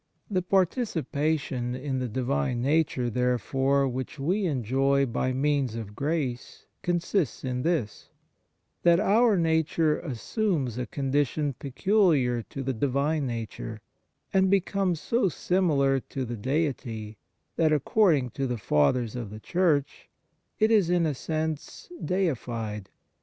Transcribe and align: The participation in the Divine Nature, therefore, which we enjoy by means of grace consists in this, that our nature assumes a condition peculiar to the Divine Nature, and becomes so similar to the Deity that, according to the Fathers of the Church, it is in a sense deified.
The 0.31 0.41
participation 0.41 1.75
in 1.75 1.99
the 1.99 2.07
Divine 2.07 2.59
Nature, 2.59 3.07
therefore, 3.11 3.87
which 3.87 4.17
we 4.17 4.47
enjoy 4.47 5.05
by 5.05 5.31
means 5.31 5.75
of 5.75 5.95
grace 5.95 6.65
consists 6.81 7.43
in 7.43 7.61
this, 7.61 8.09
that 8.81 8.99
our 8.99 9.37
nature 9.37 9.99
assumes 9.99 10.79
a 10.79 10.87
condition 10.87 11.53
peculiar 11.53 12.41
to 12.41 12.63
the 12.63 12.73
Divine 12.73 13.27
Nature, 13.27 13.79
and 14.33 14.49
becomes 14.49 14.99
so 14.99 15.29
similar 15.29 15.99
to 15.99 16.25
the 16.25 16.35
Deity 16.35 17.19
that, 17.55 17.71
according 17.71 18.31
to 18.31 18.47
the 18.47 18.57
Fathers 18.57 19.15
of 19.15 19.29
the 19.29 19.39
Church, 19.39 20.09
it 20.57 20.71
is 20.71 20.89
in 20.89 21.05
a 21.05 21.13
sense 21.13 21.91
deified. 22.03 22.89